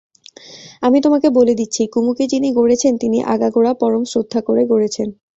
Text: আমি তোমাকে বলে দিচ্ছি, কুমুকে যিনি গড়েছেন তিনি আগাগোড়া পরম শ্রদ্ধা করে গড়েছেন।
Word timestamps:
আমি 0.81 0.97
তোমাকে 1.01 1.27
বলে 1.29 1.53
দিচ্ছি, 1.55 1.81
কুমুকে 1.87 2.25
যিনি 2.27 2.49
গড়েছেন 2.53 2.93
তিনি 2.97 3.17
আগাগোড়া 3.25 3.73
পরম 3.73 4.03
শ্রদ্ধা 4.03 4.39
করে 4.41 4.63
গড়েছেন। 4.65 5.07